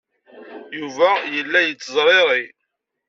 [0.79, 2.43] Yuba yella yettezriri.